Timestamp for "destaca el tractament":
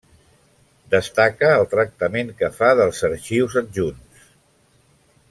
0.93-2.33